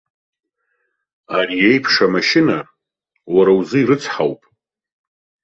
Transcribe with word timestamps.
Ари 1.37 1.57
еиԥш 1.69 1.93
амашьына 2.05 2.57
уара 3.33 3.51
узы 3.59 3.77
ирыцҳауп. 3.81 4.41